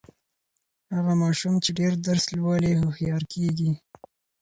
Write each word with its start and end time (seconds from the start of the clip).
هغه 0.95 1.13
ماشوم 1.21 1.53
چې 1.63 1.69
ډېر 1.79 1.93
درس 2.07 2.25
لولي، 2.37 2.73
هوښیار 2.81 3.23
کیږي. 3.33 3.71